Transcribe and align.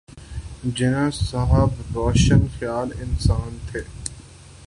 جناح 0.75 1.09
صاحب 1.09 1.69
روشن 1.95 2.39
خیال 2.59 2.89
انسان 3.01 3.57
تھے۔ 3.71 3.81